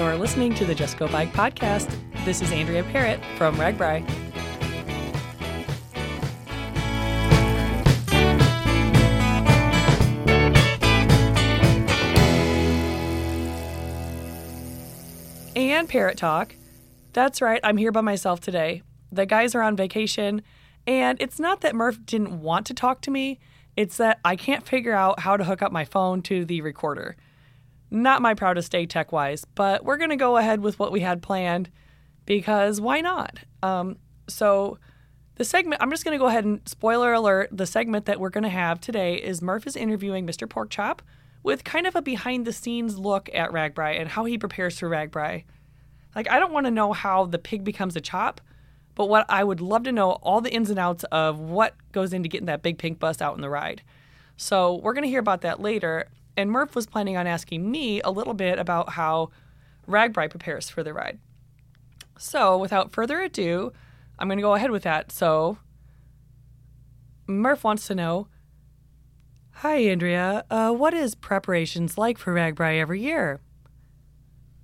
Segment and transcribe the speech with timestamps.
[0.00, 1.94] You're listening to the Just Go Bike podcast.
[2.24, 4.00] This is Andrea Parrott from RAGBRAI.
[15.54, 16.56] And Parrot Talk.
[17.12, 18.82] That's right, I'm here by myself today.
[19.12, 20.40] The guys are on vacation,
[20.86, 23.38] and it's not that Murph didn't want to talk to me,
[23.76, 27.16] it's that I can't figure out how to hook up my phone to the recorder.
[27.90, 31.00] Not my proudest day tech wise, but we're going to go ahead with what we
[31.00, 31.70] had planned
[32.24, 33.40] because why not?
[33.62, 33.96] Um,
[34.28, 34.78] so,
[35.34, 38.30] the segment, I'm just going to go ahead and spoiler alert the segment that we're
[38.30, 40.46] going to have today is Murph is interviewing Mr.
[40.46, 41.00] Porkchop
[41.42, 44.88] with kind of a behind the scenes look at RAGBRAI and how he prepares for
[44.88, 45.44] RAGBRAI.
[46.14, 48.40] Like, I don't want to know how the pig becomes a chop,
[48.94, 52.12] but what I would love to know all the ins and outs of what goes
[52.12, 53.82] into getting that big pink bus out in the ride.
[54.36, 56.06] So, we're going to hear about that later.
[56.36, 59.30] And Murph was planning on asking me a little bit about how
[59.86, 61.18] RAGBRAI prepares for the ride.
[62.18, 63.72] So, without further ado,
[64.18, 65.10] I'm going to go ahead with that.
[65.10, 65.58] So,
[67.26, 68.28] Murph wants to know
[69.62, 70.44] Hi, Andrea.
[70.50, 73.40] Uh, what is preparations like for RAGBRAI every year?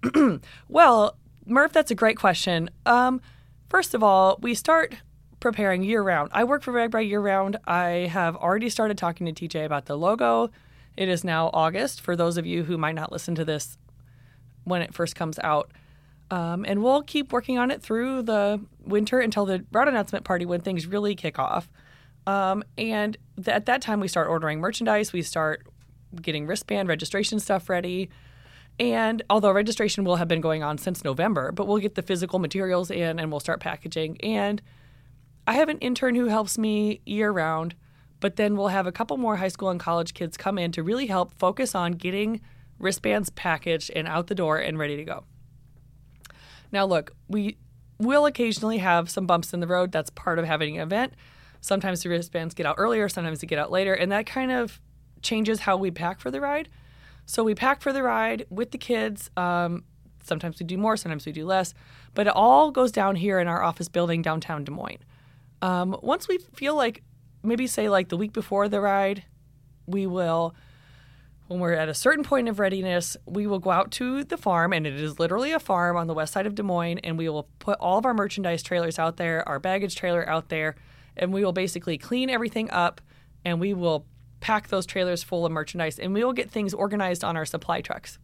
[0.68, 2.70] well, Murph, that's a great question.
[2.86, 3.20] Um,
[3.68, 4.94] first of all, we start
[5.38, 6.30] preparing year round.
[6.32, 7.58] I work for RAGBRAI year round.
[7.66, 10.50] I have already started talking to TJ about the logo.
[10.96, 13.78] It is now August for those of you who might not listen to this
[14.64, 15.70] when it first comes out.
[16.30, 20.44] Um, and we'll keep working on it through the winter until the route announcement party
[20.44, 21.68] when things really kick off.
[22.26, 25.12] Um, and th- at that time, we start ordering merchandise.
[25.12, 25.66] We start
[26.20, 28.10] getting wristband registration stuff ready.
[28.78, 32.38] And although registration will have been going on since November, but we'll get the physical
[32.38, 34.20] materials in and we'll start packaging.
[34.20, 34.60] And
[35.46, 37.74] I have an intern who helps me year round,
[38.20, 40.82] but then we'll have a couple more high school and college kids come in to
[40.82, 42.40] really help focus on getting
[42.78, 45.24] wristbands packaged and out the door and ready to go.
[46.72, 47.58] Now, look, we
[47.98, 49.92] will occasionally have some bumps in the road.
[49.92, 51.14] That's part of having an event.
[51.60, 54.80] Sometimes the wristbands get out earlier, sometimes they get out later, and that kind of
[55.22, 56.68] changes how we pack for the ride.
[57.24, 59.30] So we pack for the ride with the kids.
[59.36, 59.84] Um,
[60.22, 61.74] sometimes we do more, sometimes we do less,
[62.14, 65.02] but it all goes down here in our office building downtown Des Moines.
[65.62, 67.02] Um, once we feel like,
[67.46, 69.24] maybe say like the week before the ride,
[69.86, 70.54] we will,
[71.46, 74.72] when we're at a certain point of readiness, we will go out to the farm,
[74.72, 77.28] and it is literally a farm on the west side of Des Moines, and we
[77.28, 80.74] will put all of our merchandise trailers out there, our baggage trailer out there,
[81.16, 83.00] and we will basically clean everything up,
[83.44, 84.06] and we will
[84.40, 87.80] pack those trailers full of merchandise, and we will get things organized on our supply
[87.80, 88.18] trucks.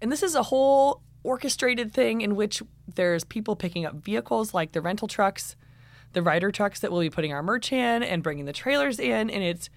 [0.00, 2.62] And this is a whole orchestrated thing in which
[2.94, 5.56] there's people picking up vehicles like the rental trucks,
[6.12, 9.30] the rider trucks that we'll be putting our merch in and bringing the trailers in.
[9.30, 9.68] And it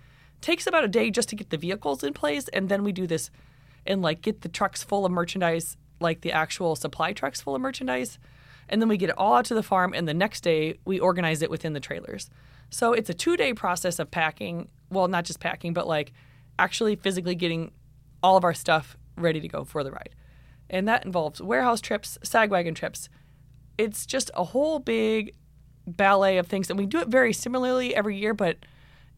[0.41, 2.47] takes about a day just to get the vehicles in place.
[2.49, 3.29] And then we do this
[3.85, 7.61] and like get the trucks full of merchandise, like the actual supply trucks full of
[7.61, 8.19] merchandise.
[8.69, 9.93] And then we get it all out to the farm.
[9.93, 12.29] And the next day we organize it within the trailers.
[12.69, 14.69] So it's a two day process of packing.
[14.89, 16.13] Well, not just packing, but like
[16.57, 17.71] actually physically getting
[18.21, 20.15] all of our stuff ready to go for the ride.
[20.69, 23.09] And that involves warehouse trips, sag wagon trips.
[23.77, 25.33] It's just a whole big
[25.97, 26.69] ballet of things.
[26.69, 28.57] And we do it very similarly every year, but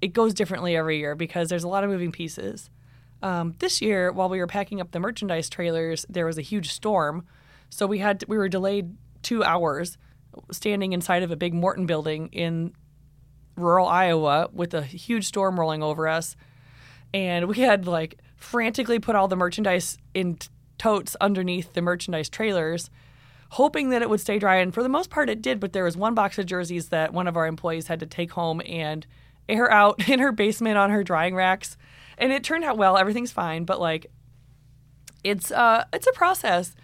[0.02, 2.70] it goes differently every year because there's a lot of moving pieces.
[3.22, 6.72] Um, this year, while we were packing up the merchandise trailers, there was a huge
[6.72, 7.26] storm.
[7.70, 9.98] So we had to, we were delayed two hours
[10.52, 12.74] standing inside of a big Morton building in
[13.56, 16.36] rural Iowa with a huge storm rolling over us.
[17.14, 20.38] And we had like frantically put all the merchandise in
[20.78, 22.90] totes underneath the merchandise trailers,
[23.52, 24.58] hoping that it would stay dry.
[24.58, 25.60] And for the most part, it did.
[25.60, 28.32] But there was one box of jerseys that one of our employees had to take
[28.32, 29.06] home and
[29.50, 31.78] air out in her basement on her drying racks.
[32.18, 32.98] And it turned out well.
[32.98, 33.66] Everything's fine.
[33.66, 34.08] But like,
[35.24, 36.76] it's uh, it's a process.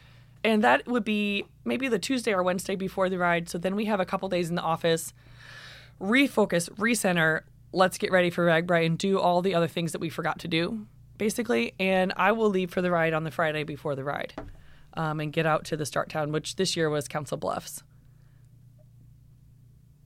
[0.44, 3.50] And that would be maybe the Tuesday or Wednesday before the ride.
[3.50, 5.14] So then we have a couple days in the office,
[6.00, 7.42] refocus, recenter.
[7.74, 10.48] Let's get ready for RAGBRAI and do all the other things that we forgot to
[10.48, 10.86] do
[11.18, 11.74] basically.
[11.80, 14.34] And I will leave for the ride on the Friday before the ride
[14.98, 17.84] um, and get out to the start town, which this year was Council Bluffs.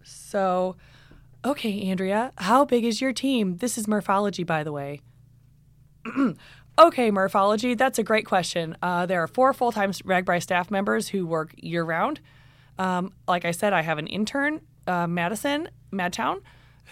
[0.03, 0.75] So,
[1.43, 3.57] okay, Andrea, how big is your team?
[3.57, 5.01] This is Murphology, by the way.
[6.79, 8.75] okay, Murphology, that's a great question.
[8.81, 12.19] Uh, there are four full time RAGBRAI staff members who work year round.
[12.77, 16.41] Um, like I said, I have an intern, uh, Madison Madtown,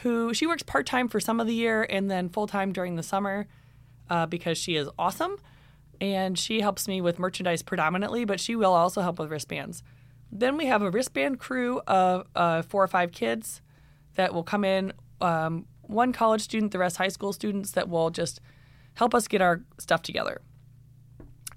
[0.03, 2.95] who she works part time for some of the year and then full time during
[2.95, 3.47] the summer
[4.09, 5.37] uh, because she is awesome
[6.01, 9.83] and she helps me with merchandise predominantly, but she will also help with wristbands.
[10.31, 13.61] Then we have a wristband crew of uh, four or five kids
[14.15, 14.93] that will come in.
[15.21, 18.39] Um, one college student, the rest high school students that will just
[18.93, 20.41] help us get our stuff together.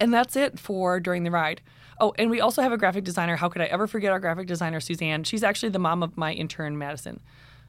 [0.01, 1.61] And that's it for during the ride.
[2.01, 3.37] Oh, and we also have a graphic designer.
[3.37, 5.23] How could I ever forget our graphic designer, Suzanne?
[5.25, 7.21] She's actually the mom of my intern, Madison.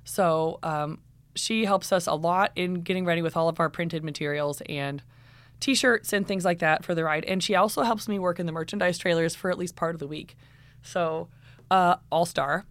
[0.06, 1.00] So um,
[1.36, 5.04] she helps us a lot in getting ready with all of our printed materials and
[5.60, 7.26] t-shirts and things like that for the ride.
[7.26, 10.00] And she also helps me work in the merchandise trailers for at least part of
[10.00, 10.36] the week.
[10.82, 11.30] So
[11.72, 12.66] uh, all star.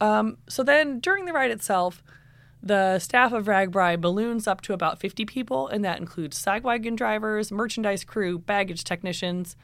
[0.00, 2.02] Um, so then during the ride itself,
[2.62, 7.52] the staff of RAGBRAI balloons up to about 50 people, and that includes sagwagon drivers,
[7.52, 9.56] merchandise crew, baggage technicians,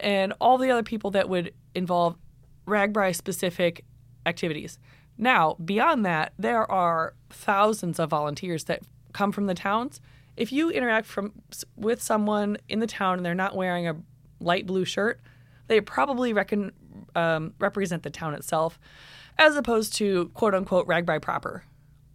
[0.00, 2.16] and all the other people that would involve
[2.66, 3.84] RAGBRAI specific
[4.24, 4.78] activities.
[5.16, 8.82] Now, beyond that, there are thousands of volunteers that
[9.12, 10.00] come from the towns.
[10.38, 11.32] If you interact from
[11.76, 13.96] with someone in the town and they're not wearing a
[14.40, 15.20] light blue shirt,
[15.66, 16.72] they probably reckon,
[17.14, 18.78] um, represent the town itself,
[19.36, 21.64] as opposed to quote unquote RAGBRAI proper,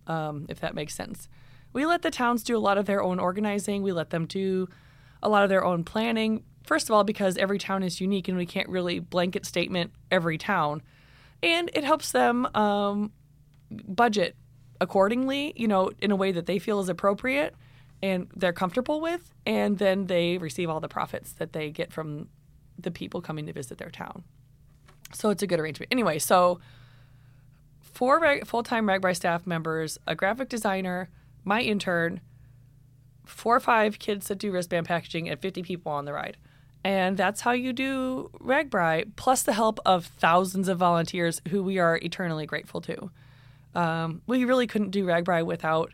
[0.07, 1.27] um, if that makes sense.
[1.73, 3.83] We let the towns do a lot of their own organizing.
[3.83, 4.69] We let them do
[5.21, 6.43] a lot of their own planning.
[6.63, 10.37] First of all, because every town is unique and we can't really blanket statement every
[10.37, 10.81] town
[11.43, 13.11] and it helps them um,
[13.69, 14.35] budget
[14.79, 17.53] accordingly, you know, in a way that they feel is appropriate
[18.03, 22.27] and they're comfortable with, and then they receive all the profits that they get from
[22.77, 24.25] the people coming to visit their town.
[25.13, 25.87] So it's a good arrangement.
[25.89, 26.59] Anyway, so
[27.79, 31.09] four reg- full-time RAGBRAI staff members, a graphic designer,
[31.45, 32.19] my intern,
[33.23, 36.35] four or five kids that do wristband packaging, and 50 people on the ride.
[36.83, 41.79] And that's how you do RAGBRAI, plus the help of thousands of volunteers who we
[41.79, 43.11] are eternally grateful to.
[43.73, 45.93] Um, we really couldn't do RAGBRAI without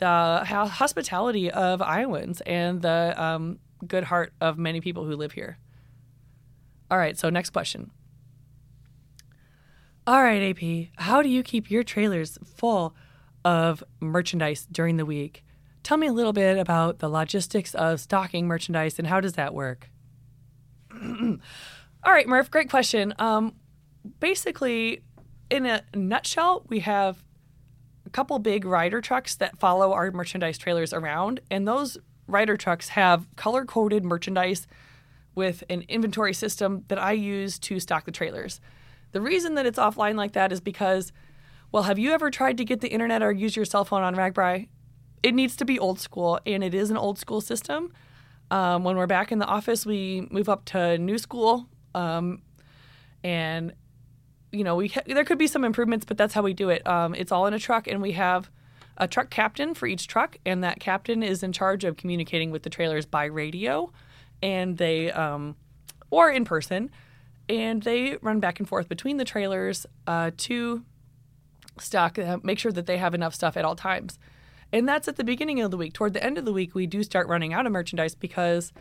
[0.00, 5.58] the hospitality of Iowans and the um, good heart of many people who live here.
[6.90, 7.90] All right, so next question.
[10.06, 12.96] All right, AP, how do you keep your trailers full
[13.44, 15.44] of merchandise during the week?
[15.82, 19.54] Tell me a little bit about the logistics of stocking merchandise and how does that
[19.54, 19.90] work?
[20.92, 23.14] All right, Murph, great question.
[23.18, 23.54] Um,
[24.18, 25.04] basically,
[25.50, 27.22] in a nutshell, we have
[28.10, 33.26] couple big rider trucks that follow our merchandise trailers around, and those rider trucks have
[33.36, 34.66] color coded merchandise
[35.34, 38.60] with an inventory system that I use to stock the trailers.
[39.12, 41.12] The reason that it's offline like that is because,
[41.72, 44.14] well, have you ever tried to get the internet or use your cell phone on
[44.14, 44.68] RAGBRAI?
[45.22, 47.92] It needs to be old school, and it is an old school system.
[48.50, 52.42] Um, when we're back in the office, we move up to new school, um,
[53.22, 53.72] and
[54.52, 56.86] you know we ha- there could be some improvements, but that's how we do it.
[56.86, 58.50] Um, it's all in a truck, and we have
[58.96, 62.62] a truck captain for each truck, and that captain is in charge of communicating with
[62.62, 63.92] the trailers by radio,
[64.42, 65.56] and they um,
[66.10, 66.90] or in person,
[67.48, 70.84] and they run back and forth between the trailers uh, to
[71.78, 74.18] stock, uh, make sure that they have enough stuff at all times.
[74.72, 75.94] And that's at the beginning of the week.
[75.94, 78.72] Toward the end of the week, we do start running out of merchandise because,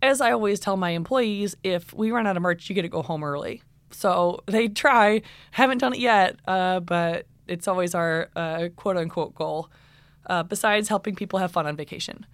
[0.00, 2.88] as I always tell my employees, if we run out of merch, you get to
[2.88, 3.62] go home early.
[3.92, 5.22] So they try,
[5.52, 9.70] haven't done it yet, uh, but it's always our uh, quote unquote goal,
[10.26, 12.26] uh, besides helping people have fun on vacation.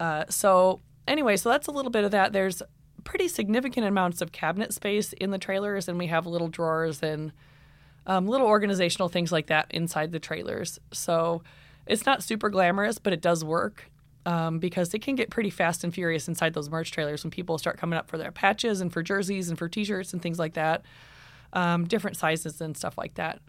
[0.00, 2.32] Uh, so, anyway, so that's a little bit of that.
[2.32, 2.62] There's
[3.04, 7.32] pretty significant amounts of cabinet space in the trailers, and we have little drawers and
[8.06, 10.78] um, little organizational things like that inside the trailers.
[10.92, 11.42] So,
[11.86, 13.90] it's not super glamorous, but it does work
[14.26, 17.58] um, because it can get pretty fast and furious inside those merch trailers when people
[17.58, 20.54] start coming up for their patches and for jerseys and for T-shirts and things like
[20.54, 20.82] that,
[21.52, 23.40] um, different sizes and stuff like that.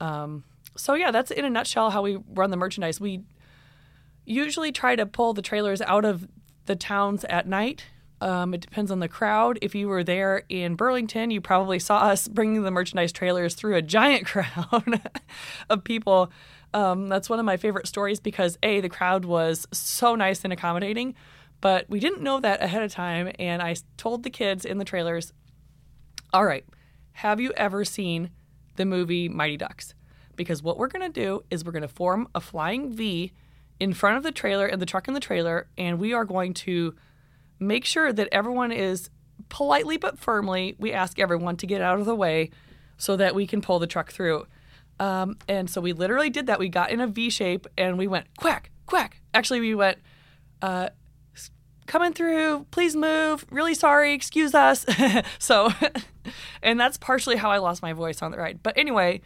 [0.00, 0.44] Um,
[0.76, 3.00] so yeah, that's in a nutshell how we run the merchandise.
[3.00, 3.22] We
[4.24, 6.28] usually try to pull the trailers out of
[6.66, 7.86] the towns at night.
[8.20, 9.58] Um, it depends on the crowd.
[9.62, 13.76] If you were there in Burlington, you probably saw us bringing the merchandise trailers through
[13.76, 15.00] a giant crowd
[15.70, 16.30] of people
[16.74, 20.52] um, that's one of my favorite stories because A, the crowd was so nice and
[20.52, 21.14] accommodating,
[21.60, 23.32] but we didn't know that ahead of time.
[23.38, 25.32] And I told the kids in the trailers,
[26.32, 26.64] all right,
[27.12, 28.30] have you ever seen
[28.76, 29.94] the movie Mighty Ducks?
[30.36, 33.32] Because what we're going to do is we're going to form a flying V
[33.80, 36.52] in front of the trailer and the truck in the trailer, and we are going
[36.52, 36.94] to
[37.58, 39.10] make sure that everyone is
[39.48, 42.50] politely but firmly, we ask everyone to get out of the way
[42.96, 44.46] so that we can pull the truck through.
[45.00, 46.58] Um, and so we literally did that.
[46.58, 49.20] We got in a V shape and we went quack, quack.
[49.32, 49.98] Actually, we went,
[50.62, 50.88] uh,
[51.86, 54.84] coming through, please move, really sorry, excuse us.
[55.38, 55.70] so,
[56.62, 58.62] and that's partially how I lost my voice on the ride.
[58.62, 59.20] But anyway,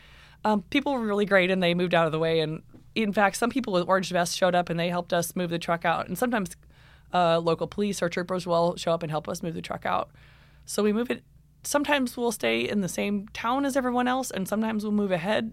[0.44, 2.40] um, people were really great and they moved out of the way.
[2.40, 2.62] And
[2.94, 5.58] in fact, some people with orange vests showed up and they helped us move the
[5.58, 6.06] truck out.
[6.06, 6.50] And sometimes
[7.12, 10.10] uh, local police or troopers will show up and help us move the truck out.
[10.64, 11.22] So we move it.
[11.64, 15.52] Sometimes we'll stay in the same town as everyone else, and sometimes we'll move ahead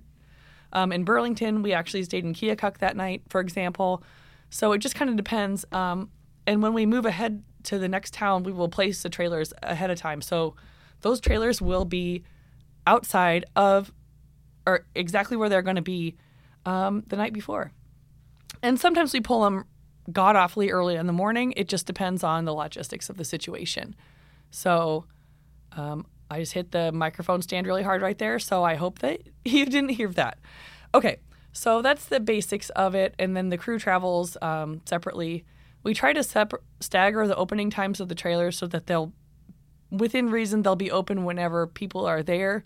[0.73, 4.03] um, in Burlington, we actually stayed in Keokuk that night, for example.
[4.49, 5.65] So it just kind of depends.
[5.71, 6.09] Um,
[6.45, 9.89] and when we move ahead to the next town, we will place the trailers ahead
[9.91, 10.21] of time.
[10.21, 10.55] So
[11.01, 12.23] those trailers will be
[12.87, 13.91] outside of
[14.65, 16.15] or exactly where they're going to be
[16.65, 17.71] um, the night before.
[18.61, 19.65] And sometimes we pull them
[20.11, 21.53] god awfully early in the morning.
[21.55, 23.95] It just depends on the logistics of the situation.
[24.51, 25.05] So
[25.71, 28.39] um, I just hit the microphone stand really hard right there.
[28.39, 30.37] So I hope that you didn't hear that.
[30.93, 31.17] Okay,
[31.51, 33.15] so that's the basics of it.
[33.19, 35.45] And then the crew travels um, separately.
[35.83, 39.13] We try to separ- stagger the opening times of the trailers so that they'll,
[39.89, 42.63] within reason, they'll be open whenever people are there.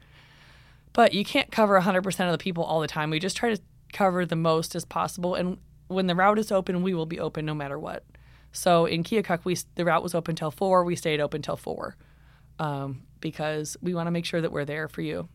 [0.93, 3.09] But you can't cover 100% of the people all the time.
[3.09, 3.61] We just try to
[3.93, 5.35] cover the most as possible.
[5.35, 8.03] And when the route is open, we will be open no matter what.
[8.51, 10.83] So in Keokuk, we the route was open till four.
[10.83, 11.97] We stayed open till four
[12.63, 15.27] um, because we want to make sure that we're there for you.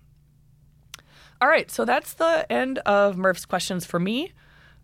[1.40, 4.32] All right, so that's the end of Murph's questions for me.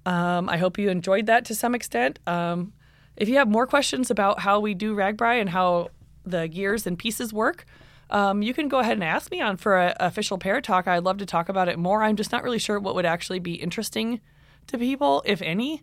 [0.07, 2.19] Um, I hope you enjoyed that to some extent.
[2.27, 2.75] Um,
[3.17, 5.89] if you have more questions about how we do RAGBRAI and how
[6.25, 7.65] the gears and pieces work,
[8.11, 10.87] um, you can go ahead and ask me on for an official pair talk.
[10.87, 12.03] I'd love to talk about it more.
[12.03, 14.21] I'm just not really sure what would actually be interesting
[14.67, 15.83] to people, if any.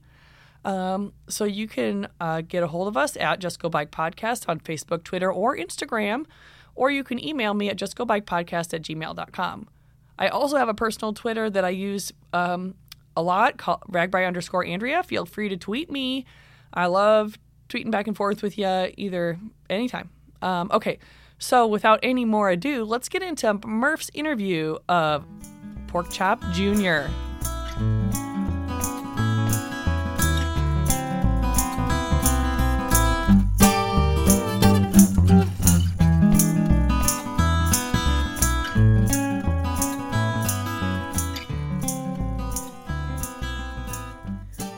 [0.64, 4.48] Um, so you can uh, get a hold of us at Just Go Bike Podcast
[4.48, 6.26] on Facebook, Twitter, or Instagram,
[6.76, 9.68] or you can email me at justgobikepodcast at gmail.com.
[10.20, 12.76] I also have a personal Twitter that I use um,
[13.16, 15.04] a lot called RAGBRAI underscore Andrea.
[15.04, 16.26] Feel free to tweet me.
[16.74, 17.38] I love
[17.70, 19.40] tweeting back and forth with you either
[19.70, 20.10] anytime.
[20.42, 21.00] Um, okay,
[21.38, 25.26] so without any more ado, let's get into Murph's interview of
[25.88, 27.08] Pork Chop Jr.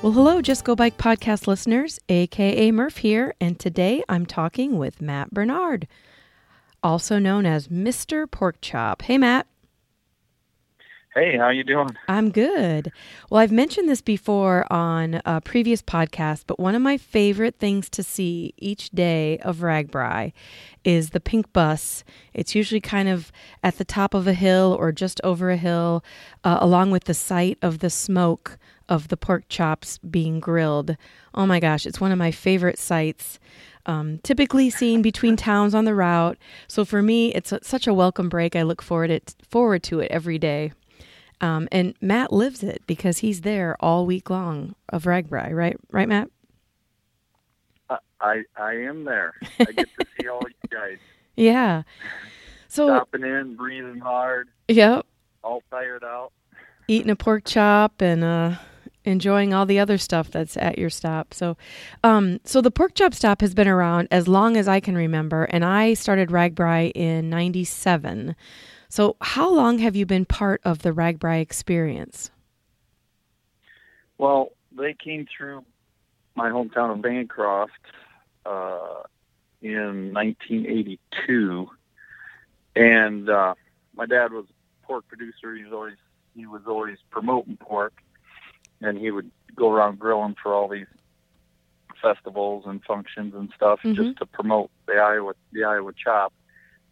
[0.04, 5.02] Well, hello, Just Go Bike podcast listeners, aka Murph here, and today I'm talking with
[5.02, 5.88] Matt Bernard,
[6.84, 8.30] also known as Mr.
[8.30, 9.04] Pork Chop.
[9.04, 9.48] Hey, Matt.
[11.16, 11.96] Hey, how you doing?
[12.10, 12.92] I'm good.
[13.30, 17.90] Well, I've mentioned this before on a previous podcast, but one of my favorite things
[17.92, 20.34] to see each day of RAGBRAI
[20.84, 22.04] is the pink bus.
[22.34, 23.32] It's usually kind of
[23.64, 26.04] at the top of a hill or just over a hill,
[26.44, 28.58] uh, along with the sight of the smoke
[28.90, 30.98] of the pork chops being grilled.
[31.34, 33.40] Oh my gosh, it's one of my favorite sights.
[33.86, 36.38] Um, typically seen between towns on the route.
[36.68, 38.56] So for me, it's a, such a welcome break.
[38.56, 40.72] I look forward it forward to it every day.
[41.42, 45.78] Um, and Matt lives it because he's there all week long of RAGBRAI, right?
[45.92, 46.30] Right, Matt?
[48.24, 49.34] I I am there.
[49.60, 50.98] I get to see all you guys.
[51.36, 51.82] Yeah.
[52.68, 54.50] So stopping in, breathing hard.
[54.68, 55.08] Yep.
[55.44, 56.32] All tired out.
[56.88, 58.56] Eating a pork chop and uh
[59.06, 61.34] enjoying all the other stuff that's at your stop.
[61.34, 61.58] So,
[62.04, 65.44] um, so the pork chop stop has been around as long as I can remember,
[65.46, 68.36] and I started RAGBRAI in '97.
[68.90, 72.32] So, how long have you been part of the RAGBRAI experience?
[74.18, 75.66] Well, they came through
[76.36, 77.72] my hometown of Bancroft
[78.46, 79.04] uh,
[79.62, 81.70] in 1982,
[82.76, 83.56] and uh,
[83.96, 85.56] my dad was a pork producer.
[85.56, 85.98] He was always
[86.36, 87.94] he was always promoting pork
[88.84, 90.88] and he would go around grilling for all these
[92.02, 93.96] festivals and functions and stuff Mhm.
[93.96, 96.34] just to promote the Iowa the Iowa chop.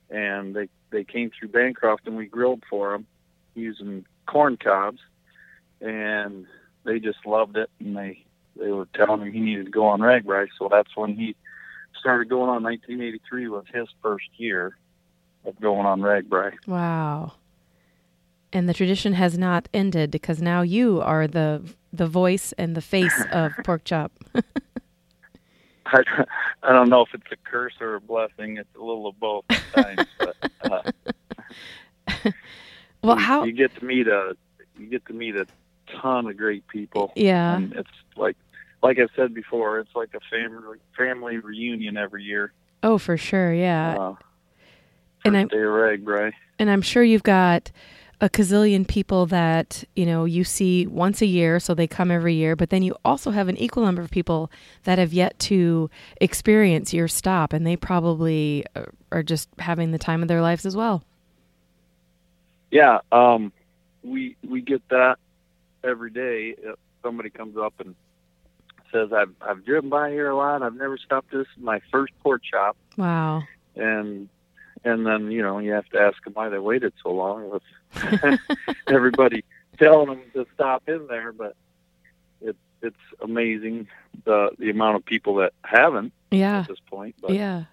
[0.09, 3.05] And they they came through Bancroft and we grilled for them
[3.55, 5.01] using corn cobs,
[5.81, 6.47] and
[6.85, 7.69] they just loved it.
[7.79, 11.15] And they they were telling him he needed to go on RAGBRAI, so that's when
[11.15, 11.35] he
[11.97, 12.63] started going on.
[12.63, 14.77] 1983 was his first year
[15.45, 16.67] of going on RAGBRAI.
[16.67, 17.33] Wow.
[18.53, 21.61] And the tradition has not ended because now you are the
[21.93, 24.11] the voice and the face of pork chop.
[25.85, 26.01] I,
[26.63, 28.57] I don't know if it's a curse or a blessing.
[28.57, 30.07] It's a little of both times.
[30.19, 30.35] but,
[30.69, 30.91] uh,
[33.03, 33.43] well, you, how?
[33.43, 34.35] you get to meet a
[34.77, 35.45] you get to meet a
[36.01, 37.11] ton of great people.
[37.15, 37.55] Yeah.
[37.57, 38.37] and it's like
[38.83, 42.51] like I said before, it's like a family family reunion every year.
[42.83, 43.53] Oh, for sure.
[43.53, 43.95] Yeah.
[43.97, 44.15] Uh,
[45.23, 47.71] And I'm- rag, And I'm sure you've got
[48.21, 52.35] a gazillion people that, you know, you see once a year, so they come every
[52.35, 54.51] year, but then you also have an equal number of people
[54.83, 55.89] that have yet to
[56.21, 60.67] experience your stop and they probably uh, are just having the time of their lives
[60.67, 61.03] as well.
[62.69, 63.51] Yeah, um,
[64.03, 65.17] we we get that
[65.83, 66.55] every day.
[66.57, 67.95] If somebody comes up and
[68.93, 70.61] says, "I've I've driven by here a lot.
[70.61, 71.31] I've never stopped.
[71.31, 73.43] This my first pork chop." Wow.
[73.75, 74.29] and
[74.83, 77.63] and then you know you have to ask them why they waited so long with
[78.87, 79.43] everybody
[79.77, 81.55] telling them to stop in there but
[82.41, 83.87] it it's amazing
[84.25, 86.59] the the amount of people that haven't Yeah.
[86.61, 87.15] at this point.
[87.21, 87.65] But Yeah.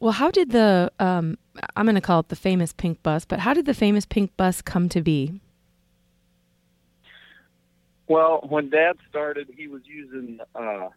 [0.00, 1.38] Well, how did the um
[1.76, 4.36] I'm going to call it the famous pink bus, but how did the famous pink
[4.36, 5.40] bus come to be?
[8.08, 10.88] Well, when Dad started, he was using uh,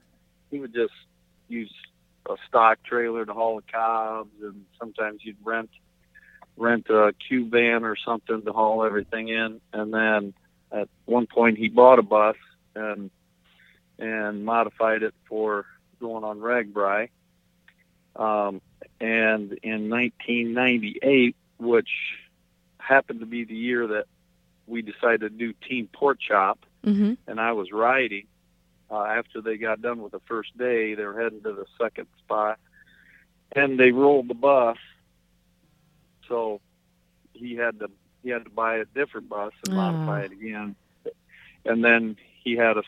[0.52, 0.94] he would just
[1.48, 1.72] use
[2.28, 5.70] a stock trailer to haul the cobs, and sometimes you'd rent
[6.58, 9.60] rent a cube van or something to haul everything in.
[9.74, 10.34] And then
[10.72, 12.38] at one point, he bought a bus
[12.76, 13.12] and
[14.00, 15.66] and modified it for
[16.00, 17.10] going on RAGBRAI.
[18.16, 18.62] Um,
[19.00, 21.90] and in 1998, which
[22.78, 24.06] happened to be the year that
[24.68, 27.18] we decided to do Team Pork Chop, Mhm.
[27.28, 28.28] and I was riding.
[28.96, 32.08] Uh, after they got done with the first day, they were heading to the second
[32.24, 32.58] spot,
[33.54, 34.78] and they rolled the bus.
[36.30, 36.62] So
[37.34, 37.90] he had to
[38.24, 39.92] he had to buy a different bus and Ah.
[39.92, 40.76] modify it again,
[41.66, 42.86] and then he had us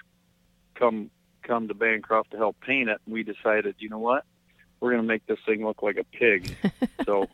[0.75, 1.09] come
[1.43, 3.01] come to Bancroft to help paint it.
[3.05, 4.23] And we decided, you know what,
[4.79, 6.55] we're going to make this thing look like a pig.
[7.05, 7.27] so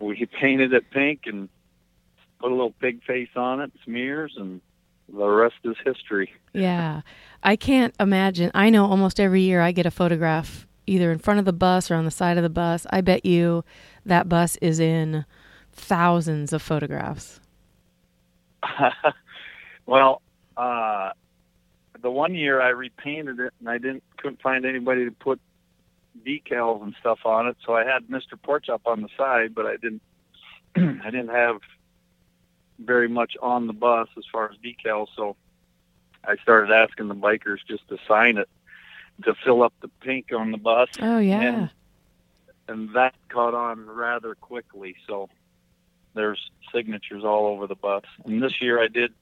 [0.00, 1.50] we painted it pink and
[2.40, 4.60] put a little pig face on it, smears, and
[5.12, 6.32] the rest is history.
[6.52, 7.02] Yeah.
[7.42, 8.50] I can't imagine.
[8.54, 11.90] I know almost every year I get a photograph either in front of the bus
[11.90, 12.86] or on the side of the bus.
[12.90, 13.64] I bet you
[14.06, 15.24] that bus is in
[15.72, 17.40] thousands of photographs.
[19.86, 20.22] well,
[20.56, 21.10] uh,
[22.00, 25.40] the one year I repainted it and I didn't couldn't find anybody to put
[26.26, 28.40] decals and stuff on it, so I had Mr.
[28.40, 30.02] Pork Chop on the side, but I didn't
[30.76, 31.60] I didn't have
[32.84, 35.36] very much on the bus as far as decals, so
[36.24, 38.48] I started asking the bikers just to sign it
[39.24, 40.88] to fill up the pink on the bus.
[41.00, 41.40] Oh yeah.
[41.40, 41.70] And,
[42.68, 44.96] and that caught on rather quickly.
[45.06, 45.28] So
[46.14, 48.04] there's signatures all over the bus.
[48.24, 49.12] And this year I did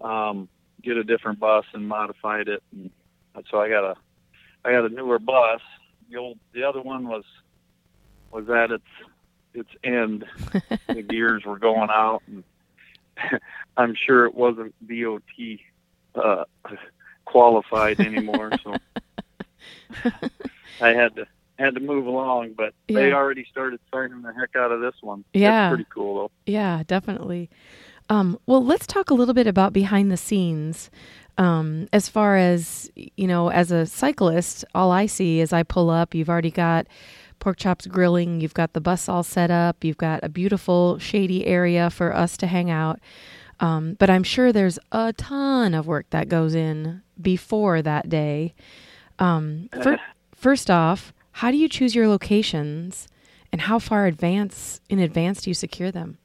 [0.00, 0.48] um,
[0.82, 2.62] get a different bus and modified it.
[2.72, 2.90] And
[3.50, 3.96] so I got a
[4.64, 5.60] I got a newer bus.
[6.10, 7.24] The old the other one was
[8.30, 8.84] was at its
[9.54, 10.24] its end.
[10.88, 12.44] the gears were going out, and
[13.76, 15.22] I'm sure it wasn't DOT
[16.14, 16.44] uh,
[17.24, 18.50] qualified anymore.
[18.62, 18.74] So
[20.80, 21.26] I had to
[21.58, 25.24] had to move along, but they already started signing the heck out of this one.
[25.32, 25.50] Yeah.
[25.50, 26.30] That's pretty cool though.
[26.44, 27.50] Yeah, definitely.
[28.08, 30.90] Um, well, let's talk a little bit about behind the scenes.
[31.38, 35.90] Um, as far as, you know, as a cyclist, all I see is I pull
[35.90, 36.86] up, you've already got
[37.46, 41.46] pork chops grilling, you've got the bus all set up, you've got a beautiful shady
[41.46, 42.98] area for us to hang out.
[43.60, 48.52] Um, but I'm sure there's a ton of work that goes in before that day.
[49.20, 50.00] Um, fir-
[50.34, 53.06] first off, how do you choose your locations
[53.52, 56.18] and how far advance in advance do you secure them?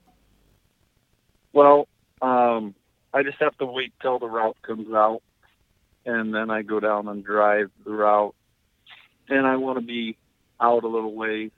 [1.53, 1.87] Well,
[2.23, 2.73] um,
[3.13, 5.21] I just have to wait till the route comes out,
[6.03, 8.33] and then I go down and drive the route.
[9.29, 10.17] And I want to be
[10.61, 11.51] out a little ways.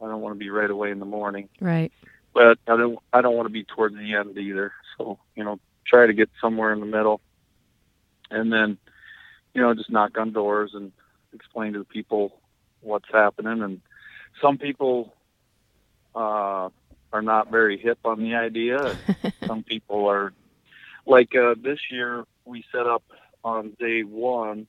[0.00, 1.92] I don't want to be right away in the morning, Right.
[2.34, 2.98] but I don't.
[3.12, 4.72] I don't want to be towards the end either.
[4.98, 7.20] So you know, try to get somewhere in the middle,
[8.30, 8.78] and then
[9.54, 10.92] you know, just knock on doors and
[11.34, 12.38] explain to the people
[12.80, 13.62] what's happening.
[13.62, 13.80] And
[14.40, 15.14] some people
[16.14, 16.68] uh,
[17.12, 18.96] are not very hip on the idea.
[19.46, 20.32] some people are
[21.06, 23.02] like uh, this year we set up
[23.44, 24.66] on day one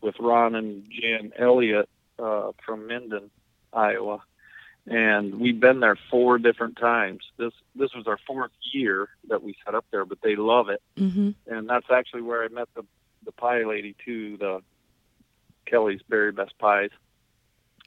[0.00, 3.30] with Ron and Jan Elliott uh, from Minden,
[3.72, 4.22] Iowa,
[4.86, 7.20] and we've been there four different times.
[7.38, 10.82] This this was our fourth year that we set up there, but they love it,
[10.98, 11.30] Mm-hmm.
[11.46, 12.84] and that's actually where I met the
[13.24, 14.62] the pie lady too, the
[15.66, 16.90] Kelly's Berry Best Pies,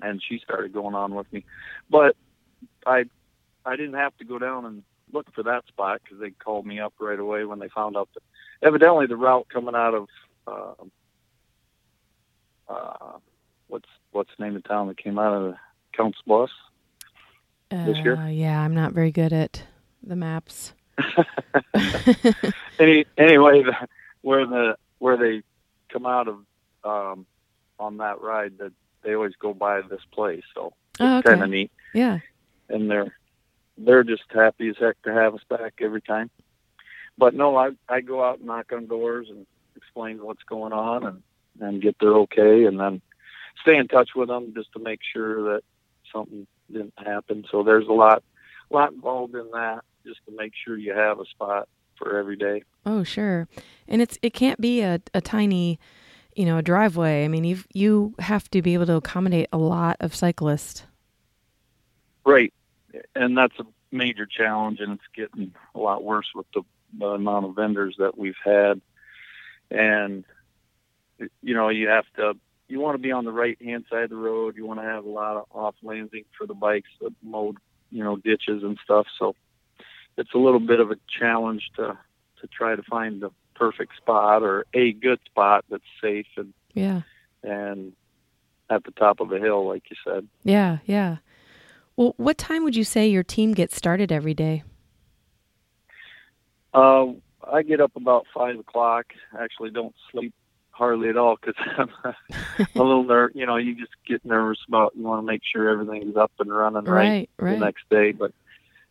[0.02, 1.44] and she started going on with me.
[1.90, 2.16] But
[2.86, 3.06] I
[3.66, 6.80] I didn't have to go down and look for that spot because they called me
[6.80, 8.24] up right away when they found out that
[8.66, 10.08] evidently the route coming out of
[10.48, 10.84] uh,
[12.74, 13.18] uh,
[13.68, 15.58] what's what's the name of the town that came out of the
[15.96, 16.54] Council Bluffs.
[17.70, 18.16] This year?
[18.16, 19.64] Uh, yeah, I'm not very good at
[20.02, 20.74] the maps.
[22.80, 23.74] Any anyway, the,
[24.22, 25.42] where the where they
[25.90, 26.38] come out of
[26.84, 27.26] um,
[27.80, 28.72] on that ride, that
[29.04, 31.72] they always go by this place, so Oh, it's kind of neat.
[31.94, 32.20] Yeah.
[32.70, 33.14] and they're
[33.78, 36.30] they're just happy as heck to have us back every time.
[37.18, 41.06] But no, I I go out and knock on doors and explain what's going on
[41.06, 41.24] and
[41.60, 43.02] and get their okay, and then
[43.62, 45.62] stay in touch with them just to make sure that
[46.14, 47.46] something didn't happen.
[47.52, 48.24] So there's a lot
[48.72, 52.64] lot involved in that just to make sure you have a spot for every day.
[52.86, 53.48] Oh, sure.
[53.88, 55.80] And it's it can't be a, a tiny,
[56.36, 57.26] you know, driveway.
[57.26, 60.84] I mean, you you have to be able to accommodate a lot of cyclists.
[62.26, 62.54] Right,
[63.14, 66.64] and that's a major challenge, and it's getting a lot worse with the,
[66.98, 68.82] the amount of vendors that we've had.
[69.70, 70.26] And
[71.42, 72.36] you know, you have to
[72.68, 74.56] you want to be on the right hand side of the road.
[74.58, 77.58] You want to have a lot of off landing for the bikes that mowed,
[77.92, 79.06] you know, ditches and stuff.
[79.20, 79.36] So
[80.18, 81.98] it's a little bit of a challenge to
[82.42, 87.02] to try to find the perfect spot or a good spot that's safe and Yeah.
[87.44, 87.94] and
[88.70, 90.28] at the top of a hill, like you said.
[90.44, 90.80] Yeah.
[90.86, 91.18] Yeah.
[91.96, 94.64] Well, what time would you say your team gets started every day?
[96.74, 97.06] Uh,
[97.52, 99.06] I get up about five o'clock.
[99.40, 100.34] Actually, don't sleep
[100.76, 101.90] hardly at all because I'm
[102.76, 103.32] a little ner.
[103.34, 104.94] You know, you just get nervous about.
[104.96, 107.30] You want to make sure everything's up and running right, Right.
[107.40, 107.60] Right.
[107.60, 108.12] the next day.
[108.12, 108.34] But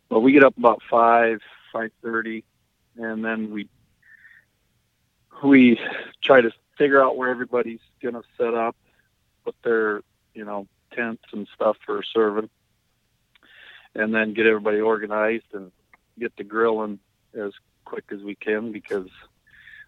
[0.09, 2.43] but we get up about five, five thirty,
[2.97, 3.69] and then we
[5.43, 5.79] we
[6.21, 8.75] try to figure out where everybody's gonna set up,
[9.43, 10.01] put their
[10.33, 12.49] you know tents and stuff for serving,
[13.93, 15.71] and then get everybody organized and
[16.19, 16.99] get the grilling
[17.37, 17.51] as
[17.83, 19.09] quick as we can because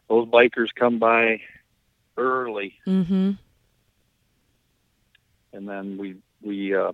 [0.09, 1.41] those bikers come by
[2.17, 3.31] early Mm-hmm.
[5.53, 6.91] and then we we uh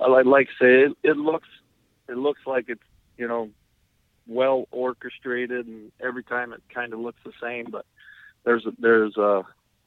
[0.00, 1.48] I like like to say it, it looks
[2.08, 2.82] it looks like it's
[3.16, 3.50] you know
[4.26, 7.84] well orchestrated and every time it kind of looks the same but
[8.44, 9.42] there's a, there's a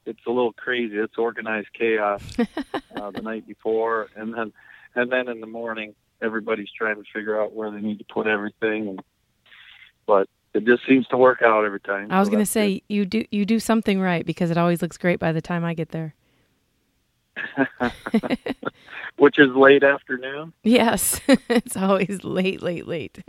[0.06, 2.22] it's a little crazy it's organized chaos
[2.96, 4.52] uh, the night before and then
[4.94, 8.26] and then in the morning everybody's trying to figure out where they need to put
[8.26, 9.02] everything and
[10.06, 12.82] but it just seems to work out every time I was so going to say
[12.88, 15.74] you do you do something right because it always looks great by the time I
[15.74, 16.14] get there.
[19.16, 23.18] which is late afternoon Yes, it's always late, late, late.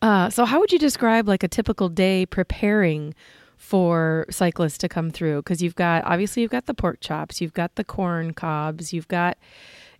[0.00, 3.14] Uh, so, how would you describe like a typical day preparing
[3.56, 5.36] for cyclists to come through?
[5.36, 9.06] Because you've got obviously you've got the pork chops, you've got the corn cobs, you've
[9.06, 9.38] got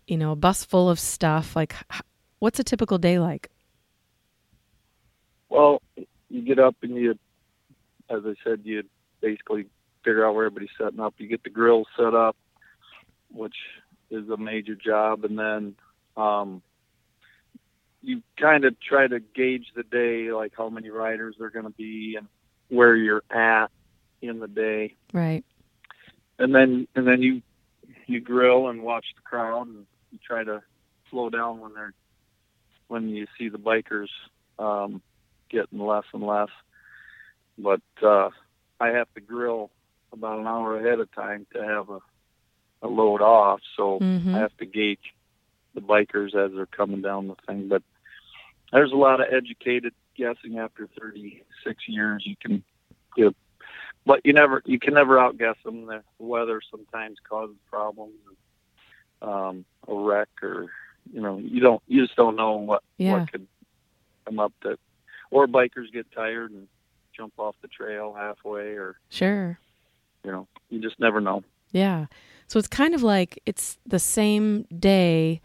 [0.08, 1.54] you know a bus full of stuff.
[1.54, 1.76] Like,
[2.40, 3.48] what's a typical day like?
[5.48, 5.80] Well,
[6.32, 7.10] you get up and you,
[8.08, 8.84] as I said, you
[9.20, 9.66] basically
[10.02, 11.14] figure out where everybody's setting up.
[11.18, 12.36] You get the grill set up,
[13.30, 13.54] which
[14.10, 15.74] is a major job, and then
[16.16, 16.62] um,
[18.02, 21.70] you kind of try to gauge the day, like how many riders are going to
[21.70, 22.26] be and
[22.68, 23.68] where you're at
[24.22, 25.44] in the day, Right.
[26.38, 27.42] and then and then you
[28.06, 30.62] you grill and watch the crowd, and you try to
[31.10, 31.92] slow down when they're
[32.88, 34.08] when you see the bikers
[34.58, 35.02] um,
[35.52, 36.48] getting less and less.
[37.58, 38.30] But uh,
[38.80, 39.70] I have to grill
[40.12, 42.00] about an hour ahead of time to have a,
[42.82, 44.34] a load off, so Mhm.
[44.34, 45.14] I have to gauge
[45.74, 47.68] the bikers as they're coming down the thing.
[47.68, 47.82] But
[48.72, 52.26] there's a lot of educated guessing after 36 years.
[52.26, 52.64] You can
[53.16, 53.34] get,
[54.04, 55.86] but you never you can never outguess them.
[55.86, 58.14] The weather sometimes causes problems,
[59.20, 60.70] um, a wreck, or
[61.12, 63.12] you know you don't you just don't know what Yeah.
[63.12, 63.46] what could
[64.26, 64.78] come up that,
[65.32, 66.68] or bikers get tired and
[67.16, 69.58] jump off the trail halfway, or Sure.
[70.24, 71.42] you know you just never know.
[71.72, 72.06] Yeah.
[72.46, 75.40] So it's kind of like it's the same day,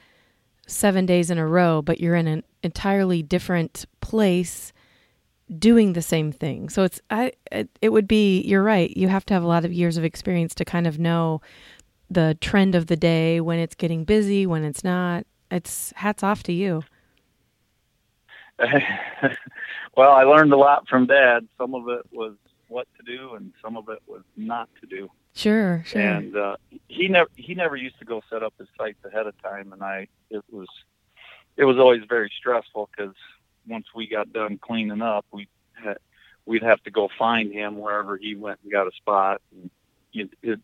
[0.67, 4.73] seven days in a row, but you're in an entirely different place
[5.57, 6.67] doing the same thing.
[6.69, 8.95] So it's I it, it would be you're right.
[8.95, 11.41] You have to have a lot of years of experience to kind of know
[12.09, 15.25] the trend of the day when it's getting busy, when it's not.
[15.49, 16.83] It's hats off to you.
[19.95, 21.47] well, I learned a lot from Dad.
[21.57, 22.33] Some of it was
[22.67, 25.09] what to do, and some of it was not to do.
[25.35, 26.01] Sure, sure.
[26.01, 29.39] And uh, he never he never used to go set up his sites ahead of
[29.41, 30.67] time, and I it was
[31.55, 33.13] it was always very stressful because
[33.67, 35.97] once we got done cleaning up, we had,
[36.45, 39.41] we'd have to go find him wherever he went and got a spot.
[39.51, 39.69] And
[40.13, 40.59] it, it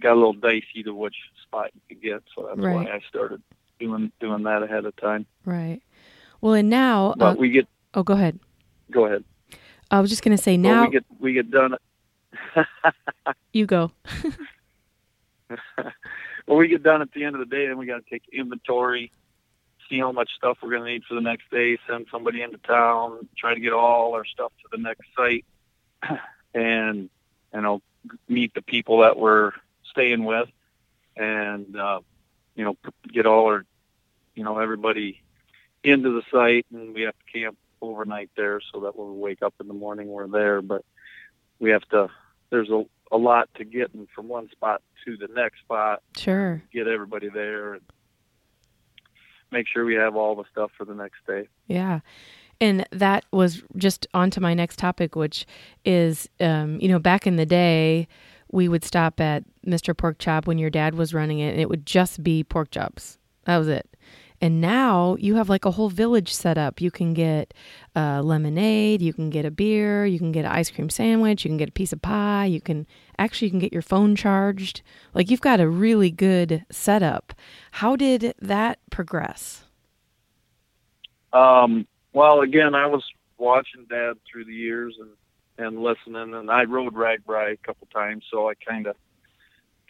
[0.00, 2.74] got a little dicey to which spot you could get, so that's Right.
[2.74, 3.42] why I started
[3.80, 5.26] doing doing that ahead of time.
[5.44, 5.80] right.
[6.42, 8.38] Well, and now But uh, we get oh, go ahead.
[8.90, 9.24] go ahead.
[9.90, 11.76] I was just going to say Well, now we get we get done.
[13.52, 13.92] you go.
[16.46, 18.24] well, we get done at the end of the day, then we got to take
[18.32, 19.12] inventory,
[19.88, 22.58] see how much stuff we're going to need for the next day, send somebody into
[22.58, 25.44] town, try to get all our stuff to the next site,
[26.54, 27.08] and
[27.54, 27.80] you know
[28.28, 29.52] meet the people that we're
[29.90, 30.48] staying with,
[31.16, 32.00] and uh,
[32.56, 32.76] you know
[33.12, 33.64] get all our
[34.34, 35.21] you know everybody
[35.84, 39.42] into the site, and we have to camp overnight there so that when we wake
[39.42, 40.84] up in the morning we're there, but
[41.58, 42.08] we have to.
[42.50, 46.62] There's a a lot to getting from one spot to the next spot Sure.
[46.72, 47.82] get everybody there and
[49.50, 51.46] make sure we have all the stuff for the next day.
[51.66, 52.00] Yeah.
[52.60, 55.46] And that was just onto my next topic, which
[55.84, 58.08] is, um, you know, back in the day,
[58.50, 59.94] we would stop at Mr.
[59.96, 63.18] Pork Chop when your dad was running it, and it would just be pork chops.
[63.44, 63.88] That was it.
[64.42, 66.80] And now you have like a whole village set up.
[66.80, 67.54] You can get
[67.94, 71.48] uh, lemonade, you can get a beer, you can get an ice cream sandwich, you
[71.48, 72.86] can get a piece of pie, you can
[73.18, 74.82] actually you can get your phone charged.
[75.14, 77.32] Like you've got a really good setup.
[77.70, 79.64] How did that progress?
[81.32, 83.04] Um, well, again, I was
[83.38, 85.10] watching Dad through the years and
[85.58, 88.96] and listening, and I rode RAGBRAI a couple times, so I kind of,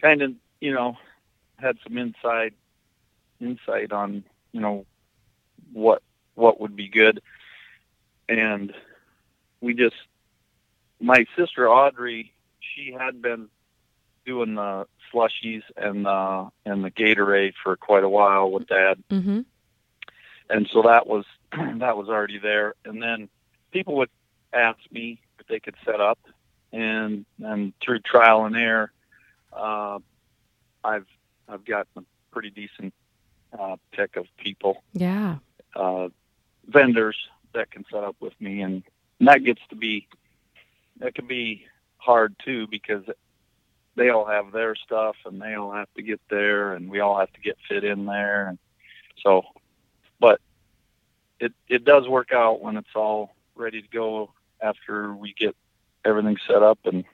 [0.01, 0.97] kind of, you know,
[1.57, 2.53] had some inside
[3.41, 4.87] insight on, you know,
[5.73, 6.03] what
[6.35, 7.21] what would be good,
[8.29, 8.73] and
[9.61, 9.97] we just,
[11.01, 13.49] my sister Audrey, she had been
[14.25, 19.41] doing the slushies and uh and the Gatorade for quite a while with Dad, Mm-hmm.
[20.49, 22.75] and so that was that was already there.
[22.85, 23.29] And then
[23.73, 24.11] people would
[24.53, 26.19] ask me if they could set up,
[26.73, 28.93] and and through trial and error,
[29.53, 29.99] uh,
[30.85, 31.07] I've
[31.49, 32.95] I've gotten a pretty decent
[33.59, 35.39] uh, pick of people, Yeah.
[35.75, 36.09] uh,
[36.67, 37.17] vendors
[37.55, 38.83] that can set up with me, and,
[39.19, 40.09] and that gets to be
[40.99, 41.65] that can be
[41.97, 43.05] hard too because
[43.97, 47.19] they all have their stuff and they all have to get there and we all
[47.19, 48.59] have to get fit in there and
[49.23, 49.43] so
[50.21, 50.41] but
[51.41, 55.57] it it does work out when it's all ready to go after we get
[56.05, 57.05] everything set up and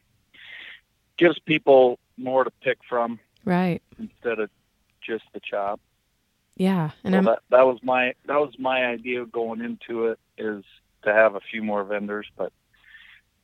[1.16, 3.81] gives people more to pick from Right.
[3.98, 4.51] instead of
[5.01, 5.81] just the chop.
[6.59, 6.90] Yeah.
[7.05, 10.64] And So I'm that that was my that was my idea going into it is
[11.05, 12.53] to have a few more vendors, but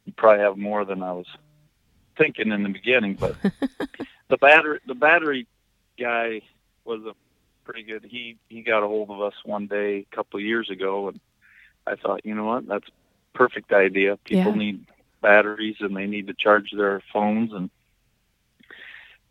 [0.05, 1.27] you probably have more than I was
[2.19, 3.15] thinking in the beginning.
[3.15, 3.37] But
[4.29, 5.47] the battery the battery
[5.99, 6.43] guy
[6.85, 7.15] was a
[7.65, 8.05] pretty good.
[8.05, 11.21] He he got a hold of us one day a couple of years ago, and
[11.87, 14.19] I thought, you know what, that's a perfect idea.
[14.25, 14.59] People Yeah.
[14.59, 14.87] need
[15.23, 17.71] batteries and they need to charge their phones, and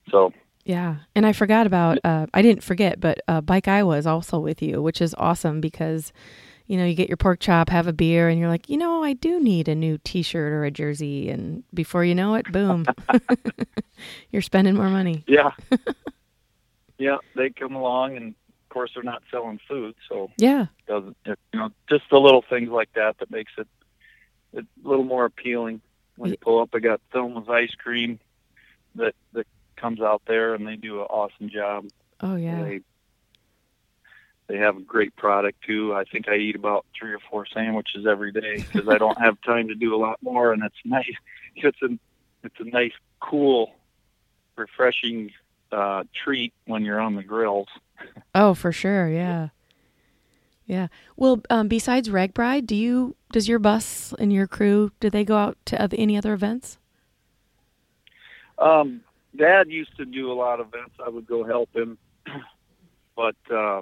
[0.09, 0.33] so
[0.65, 1.99] Yeah, and I forgot about.
[2.03, 5.59] Uh, I didn't forget, but uh, Bike Iowa is also with you, which is awesome
[5.59, 6.13] because,
[6.67, 9.03] you know, you get your pork chop, have a beer, and you're like, you know,
[9.03, 12.85] I do need a new T-shirt or a jersey, and before you know it, boom,
[14.31, 15.23] you're spending more money.
[15.27, 15.51] yeah,
[16.97, 21.35] yeah, they come along, and of course they're not selling food, so Yeah, doesn't you
[21.53, 23.67] know just the little things like that that makes it
[24.55, 25.81] a little more appealing
[26.15, 28.19] when you pull up i got Thelma's ice cream
[28.95, 31.85] that that comes out there and they do an awesome job.
[32.21, 32.81] Oh yeah, they
[34.47, 35.93] they have a great product too.
[35.93, 39.37] I think i eat about three or four sandwiches every day because i don't have
[39.41, 41.05] time to do a lot more and it's nice.
[41.55, 41.99] It's a
[42.43, 43.75] it's a nice cool
[44.55, 45.29] refreshing
[45.71, 47.67] uh treat when you're on the grills.
[48.35, 49.49] Oh for sure, yeah,
[50.65, 50.87] yeah.
[51.15, 55.37] Well, um, besides RAGBRAI, do you does your bus and your crew do they go
[55.37, 56.79] out to other, any other events?
[58.57, 59.01] Um,
[59.35, 60.95] Dad used to do a lot of events.
[61.03, 61.97] I would go help him,
[63.15, 63.81] but uh,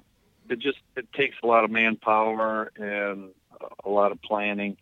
[0.50, 3.30] it just it takes a lot of manpower and
[3.84, 4.78] a lot of planning,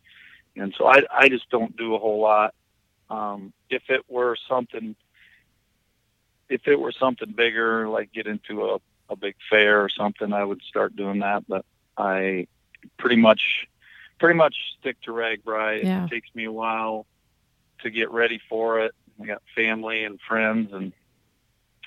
[0.56, 2.54] and so I I just don't do a whole lot.
[3.10, 4.96] Um, if it were something,
[6.50, 8.78] if it were something bigger, like get into a
[9.10, 11.44] a big fair or something, I would start doing that.
[11.48, 11.66] But
[11.98, 12.48] I
[12.98, 13.68] pretty much
[14.20, 15.84] pretty much stick to RAGBRAI.
[15.84, 16.06] Yeah.
[16.06, 17.06] It takes me a while
[17.82, 18.94] to get ready for it.
[19.22, 20.94] I got family and friends and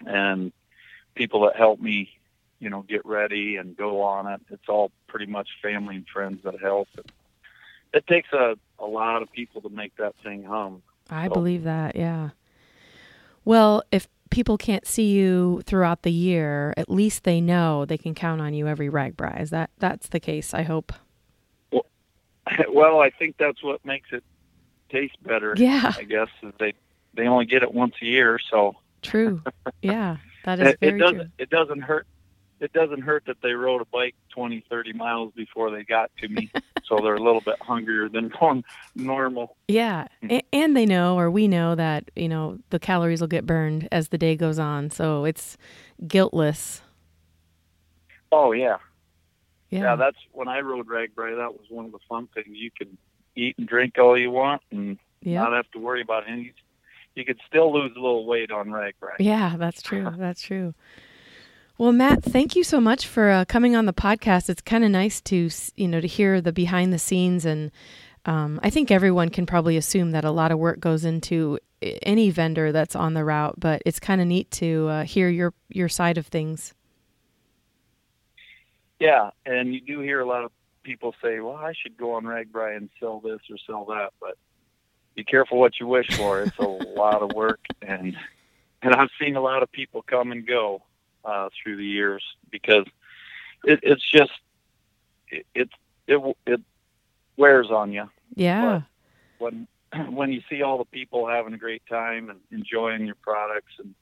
[0.07, 0.53] and
[1.15, 2.11] people that help me,
[2.59, 4.41] you know, get ready and go on it.
[4.51, 6.89] It's all pretty much family and friends that help.
[7.95, 10.83] It takes a a lot of people to make that thing hum.
[11.11, 12.31] I So- believe that, yeah.
[13.45, 18.15] Well, if people can't see you throughout the year, at least they know they can
[18.15, 19.41] count on you every RAGBRAI.
[19.41, 20.55] Is that that's the case?
[20.55, 20.93] I hope.
[22.73, 24.25] well, I think that's what makes it
[24.91, 25.55] taste better.
[25.57, 26.75] Yeah, I guess is they
[27.15, 29.43] they only get it once a year, so true.
[29.83, 31.27] Yeah, that is it, very it doesn't true.
[31.39, 32.07] it doesn't hurt
[32.61, 36.29] it doesn't hurt that they rode a bike 20 30 miles before they got to
[36.29, 36.49] me
[36.85, 38.33] so they're a little bit hungrier than
[38.95, 40.31] normal Yeah, hmm.
[40.31, 43.89] a- and they know, or we know that you know the calories will get burned
[43.91, 45.57] as the day goes on, so it's
[46.07, 46.83] guiltless.
[48.31, 48.77] oh yeah.
[49.71, 52.71] Yeah, yeah that's when i rode RAGBRAI that was one of the fun things you
[52.77, 52.97] can
[53.35, 56.53] eat and drink all you want and yeah, not have to worry about any
[57.15, 59.57] you could still lose a little weight on rag RAGBRAI yeah.
[59.59, 60.09] That's true.
[60.19, 60.75] That's true.
[61.79, 64.49] Well, Matt, thank you so much for uh, coming on the podcast.
[64.49, 67.71] It's kind of nice to you know to hear the behind the scenes, and
[68.27, 71.59] um, I think everyone can probably assume that a lot of work goes into
[72.03, 73.59] any vendor that's on the route.
[73.59, 76.75] But it's kind of neat to uh, hear your your side of things.
[79.01, 80.53] yeah and you do hear a lot of
[80.85, 84.37] people say well i should go on RAGBRAI and sell this or sell that but
[85.15, 88.17] be careful what you wish for it's a lot of work and
[88.83, 90.83] and i've seen a lot of people come and go
[91.25, 92.85] uh through the years because
[93.65, 94.33] it, it's just
[95.29, 95.69] it, it
[96.07, 96.61] it it
[97.37, 98.83] wears on you Yeah.
[99.39, 99.67] when
[100.11, 103.95] when you see all the people having a great time and enjoying your products and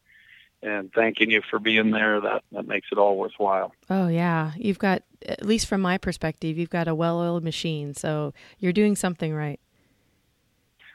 [0.62, 2.20] and thanking you for being there.
[2.20, 3.72] That that makes it all worthwhile.
[3.88, 4.52] Oh yeah.
[4.56, 8.94] You've got at least from my perspective, you've got a well-oiled machine, so you're doing
[8.96, 9.58] something right.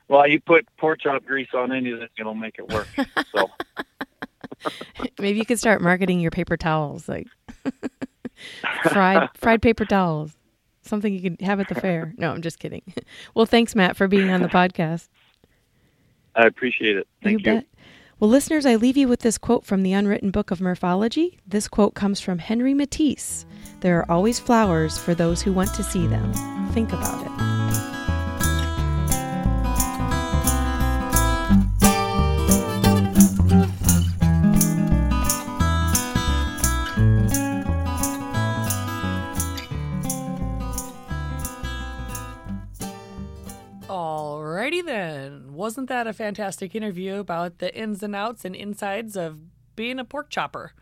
[0.08, 2.88] Well, you put pork chop grease on anything, it'll make it work.
[3.34, 3.50] So
[5.20, 7.28] Maybe you could start marketing your paper towels, like
[8.89, 10.36] fried fried paper towels.
[10.82, 12.13] Something you could have at the fair.
[12.18, 12.84] No, I'm just kidding.
[13.34, 15.10] Well, thanks, Matt, for being on the podcast.
[16.36, 17.08] I appreciate it.
[17.24, 17.44] Thank you.
[17.44, 17.65] bet.
[18.20, 21.39] Well, listeners, I leave you with this quote from the Unwritten Book of Murphology.
[21.46, 23.46] This quote comes from Henry Matisse
[23.82, 26.32] There are always flowers for those who want to see them.
[26.72, 27.55] Think about it.
[44.86, 45.54] Then.
[45.54, 49.39] Wasn't that a fantastic interview about the ins and outs and insides of
[49.76, 50.74] being a pork chopper?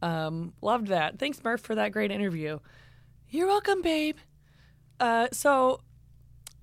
[0.00, 1.18] Um, loved that.
[1.18, 2.60] Thanks, Murph, for that great interview.
[3.30, 4.16] You're welcome, babe.
[5.00, 5.80] Uh, so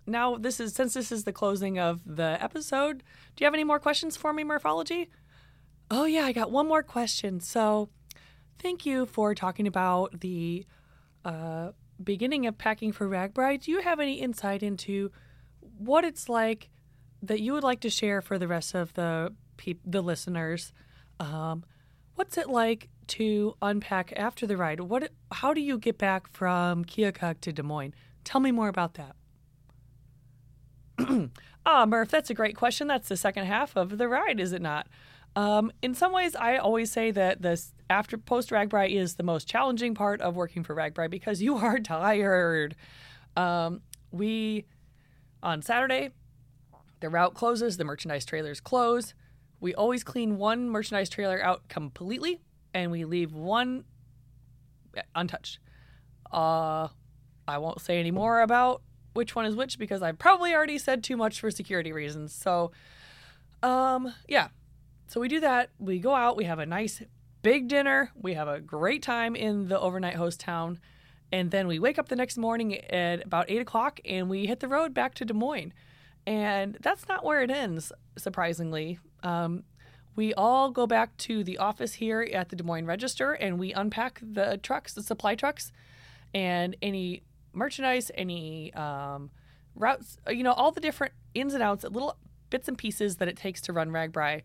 [0.08, 3.04] now this is since this is the closing of the episode.
[3.36, 5.10] Do you have any more questions for me, Murphology?
[5.92, 7.40] Oh yeah, I got one more question.
[7.40, 7.90] So
[8.60, 10.66] thank you for talking about the
[11.24, 11.72] uh,
[12.04, 13.62] beginning of packing for RAGBRAI.
[13.62, 15.12] Do you have any insight into
[15.78, 16.70] what it's like
[17.26, 20.74] that you would like to share for the rest of the peop- the listeners?
[21.20, 21.64] Um,
[22.16, 24.80] what's it like to unpack after the ride?
[24.80, 25.12] What?
[25.32, 27.94] How do you get back from Keokuk to Des Moines?
[28.24, 29.16] Tell me more about that.
[31.68, 32.86] Ah, Murph, that's a great question.
[32.88, 34.88] That's the second half of the ride, is it not?
[35.36, 39.48] Um, in some ways, I always say that this after post RAGBRAI is the most
[39.48, 42.76] challenging part of working for RAGBRAI because you are tired.
[43.36, 44.66] Um, we
[45.42, 46.12] on Saturday,
[47.00, 49.14] the route closes, the merchandise trailers close.
[49.60, 52.42] We always clean one merchandise trailer out completely,
[52.74, 53.86] and we leave one
[55.14, 55.60] untouched.
[56.32, 56.90] Uh,
[57.48, 58.82] I won't say any more about
[59.14, 62.34] which one is which because I've probably already said too much for security reasons.
[62.34, 62.72] So,
[63.64, 64.50] um, yeah.
[65.08, 65.70] So we do that.
[65.80, 66.36] We go out.
[66.36, 67.02] We have a nice
[67.42, 68.12] big dinner.
[68.16, 70.80] We have a great time in the overnight host town.
[71.32, 74.60] And then we wake up the next morning at about eight o'clock and we hit
[74.60, 75.74] the road back to Des Moines.
[76.28, 79.00] And that's not where it ends, surprisingly.
[79.24, 79.64] Um,
[80.16, 83.74] we all go back to the office here at the Des Moines Register and we
[83.74, 85.72] unpack the trucks, the supply trucks,
[86.34, 89.30] and any merchandise, any um,
[89.76, 92.18] routes, you know, all the different ins and outs, little
[92.50, 94.42] bits and pieces that it takes to run RAGBRAI.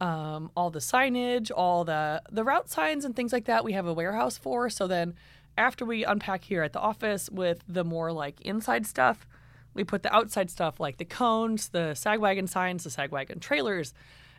[0.00, 3.64] Um, all the signage, all the the route signs and things like that.
[3.64, 4.70] We have a warehouse for.
[4.70, 5.14] So then,
[5.56, 9.26] after we unpack here at the office with the more like inside stuff,
[9.74, 13.40] we put the outside stuff like the cones, the sag wagon signs, the sag wagon
[13.40, 13.94] trailers.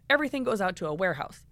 [0.10, 1.44] Everything goes out to a warehouse.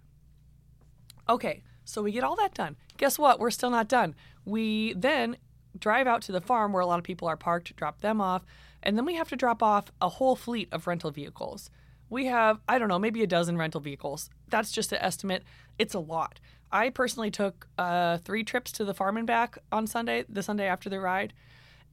[1.30, 2.76] Okay, so we get all that done.
[2.98, 3.40] Guess what?
[3.40, 4.16] We're still not done.
[4.46, 5.38] We then
[5.78, 8.46] drive out to the farm where a lot of people are parked, drop them off,
[8.82, 11.70] and then we have to drop off a whole fleet of rental vehicles.
[12.10, 14.30] We have, I don't know, maybe a dozen rental vehicles.
[14.50, 15.44] That's just an estimate.
[15.78, 16.40] It's a lot.
[16.72, 20.68] I personally took uh, three trips to the farm and back on Sunday, the Sunday
[20.68, 21.34] after the ride,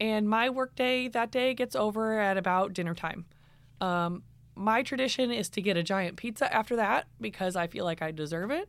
[0.01, 3.27] and my workday that day gets over at about dinner time.
[3.81, 4.23] Um,
[4.57, 8.11] my tradition is to get a giant pizza after that because I feel like I
[8.11, 8.69] deserve it.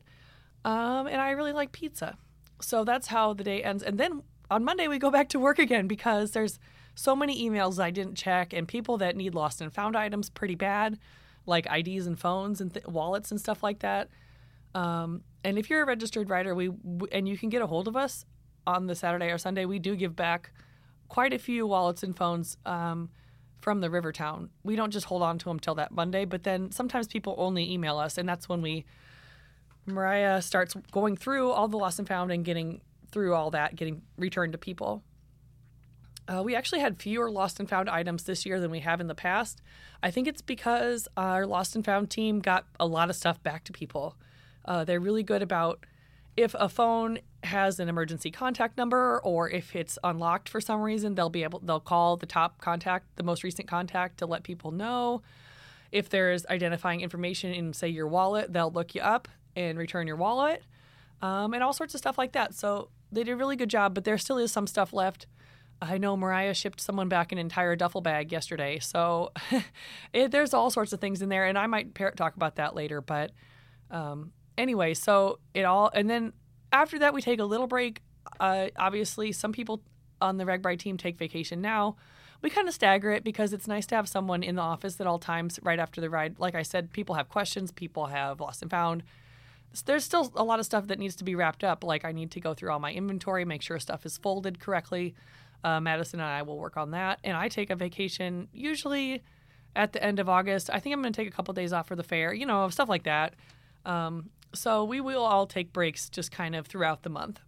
[0.64, 2.18] Um, and I really like pizza.
[2.60, 3.84] So that's how the day ends.
[3.84, 6.60] And then on Monday, we go back to work again because there's
[6.96, 10.56] so many emails I didn't check and people that need lost and found items pretty
[10.56, 10.98] bad,
[11.46, 14.10] like IDs and phones and th- wallets and stuff like that.
[14.74, 16.72] Um, and if you're a registered writer, we
[17.12, 18.26] and you can get a hold of us
[18.66, 20.52] on the Saturday or Sunday, we do give back
[21.10, 23.10] quite a few wallets and phones um,
[23.58, 24.50] from the river town.
[24.64, 27.72] We don't just hold on to them till that Monday, but then sometimes people only
[27.72, 28.86] email us, and that's when we
[29.86, 32.82] Mariah starts going through all the lost and found and getting
[33.12, 35.04] through all that, getting returned to people.
[36.28, 39.08] Uh, we actually had fewer lost and found items this year than we have in
[39.08, 39.62] the past.
[40.02, 43.64] I think it's because our lost and found team got a lot of stuff back
[43.66, 44.16] to people.
[44.66, 45.86] Uh, they're really good about
[46.36, 51.16] if a phone has an emergency contact number or if it's unlocked for some reason,
[51.16, 54.72] they'll be able they'll call the top contact, the most recent contact to let people
[54.72, 55.22] know.
[55.92, 60.18] If there's identifying information in say your wallet, they'll look you up and return your
[60.18, 60.64] wallet.
[61.22, 62.54] Um, and all sorts of stuff like that.
[62.54, 65.28] So they did a really good job, but there still is some stuff left.
[65.82, 68.80] I know Mariah shipped someone back an entire duffel bag yesterday.
[68.80, 69.32] So
[70.14, 72.76] it, there's all sorts of things in there, and I might par- talk about that
[72.76, 73.02] later.
[73.02, 73.32] But
[73.92, 76.34] um, anyway, so it all, and then
[76.76, 78.02] after that, we take a little break
[78.40, 79.82] uh, obviously, some people
[80.22, 81.96] on the RAGBRAI team take vacation now.
[82.42, 85.08] We kind of stagger it because it's nice to have someone in the office at
[85.08, 86.38] all times right after the ride.
[86.38, 89.04] Like I said, people have questions, people have lost and found.
[89.86, 91.84] There's still a lot of stuff that needs to be wrapped up.
[91.84, 95.16] Like I need to go through all my inventory, make sure stuff is folded correctly.
[95.64, 97.20] Uh, Madison and I will work on that.
[97.24, 99.24] And I take a vacation usually
[99.76, 100.70] at the end of August.
[100.72, 102.70] I think I'm going to take a couple days off for the fair, you know,
[102.70, 103.34] stuff like that.
[103.86, 107.40] Um, so we will all take breaks just kind of throughout the month.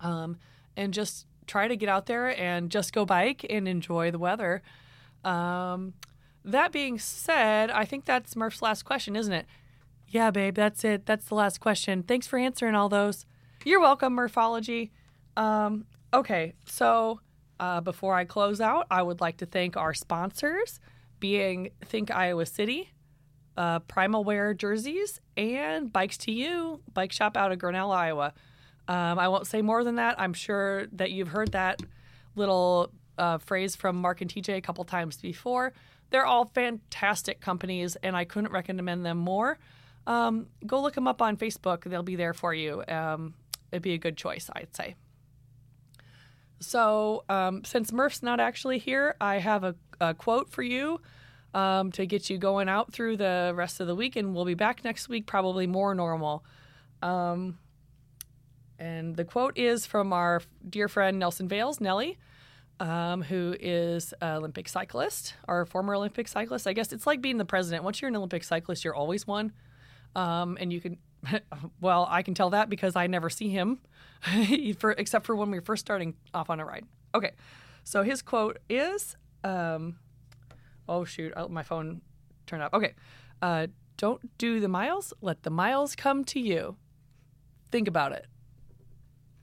[0.00, 0.38] Um,
[0.76, 4.62] and just try to get out there and just go bike and enjoy the weather.
[5.24, 5.94] Um,
[6.44, 9.46] that being said, I think that's Murph's last question, isn't it?
[10.08, 11.06] Yeah, babe, that's it.
[11.06, 12.02] That's the last question.
[12.02, 13.26] Thanks for answering all those.
[13.64, 14.92] You're welcome, Murphology.
[15.36, 17.20] Um, okay, so
[17.58, 20.78] uh, before I close out, I would like to thank our sponsors,
[21.18, 22.90] being Think Iowa City,
[23.56, 28.32] uh, Primal Wear Jerseys, and Bikes to You, bike shop out of Grinnell, Iowa.
[28.88, 30.20] Um, I won't say more than that.
[30.20, 31.80] I'm sure that you've heard that
[32.34, 35.72] little uh, phrase from Mark and TJ a couple times before.
[36.10, 39.58] They're all fantastic companies, and I couldn't recommend them more.
[40.06, 41.82] Um, go look them up on Facebook.
[41.84, 42.84] They'll be there for you.
[42.86, 43.34] Um,
[43.72, 44.94] it'd be a good choice, I'd say.
[46.60, 51.00] So, um, since Murph's not actually here, I have a, a quote for you
[51.54, 54.54] um, to get you going out through the rest of the week, and we'll be
[54.54, 56.44] back next week, probably more normal.
[57.02, 57.58] Um,
[58.78, 62.18] and the quote is from our dear friend Nelson Vails, Nelly,
[62.78, 66.66] um, who is an Olympic cyclist, our former Olympic cyclist.
[66.66, 67.84] I guess it's like being the president.
[67.84, 69.52] Once you're an Olympic cyclist, you're always one.
[70.14, 70.98] Um, and you can,
[71.80, 73.80] well, I can tell that because I never see him,
[74.78, 76.84] for, except for when we are first starting off on a ride.
[77.14, 77.32] Okay,
[77.84, 79.96] so his quote is, um,
[80.88, 82.00] oh shoot, oh, my phone
[82.46, 82.72] turned off.
[82.74, 82.94] Okay,
[83.42, 83.66] uh,
[83.96, 86.76] don't do the miles, let the miles come to you.
[87.70, 88.26] Think about it.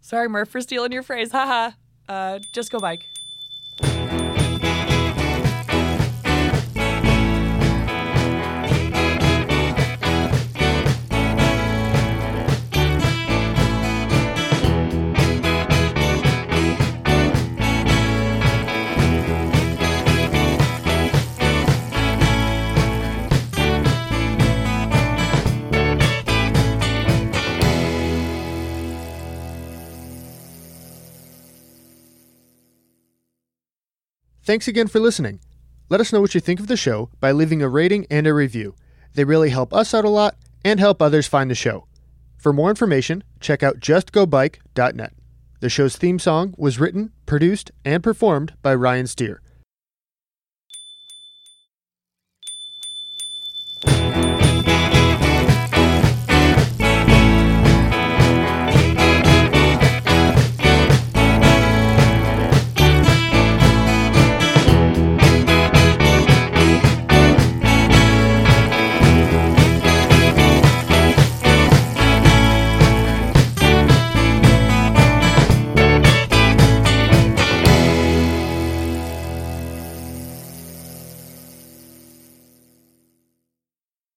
[0.02, 1.32] Sorry, Murph, for stealing your phrase.
[1.32, 1.72] Haha.
[2.10, 3.08] uh, just go bike.
[34.54, 35.40] Thanks again for listening.
[35.90, 38.36] Let us know what you think of the show by leaving a rating and a
[38.36, 38.76] review.
[39.16, 41.88] They really help us out a lot and help others find the show.
[42.38, 45.14] For more information, check out justgobike.net.
[45.60, 49.42] The show's theme song was written, produced, and performed by Ryan Steer.